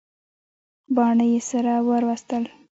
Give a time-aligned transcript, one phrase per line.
[0.95, 2.43] باڼه یې سره ور وستل.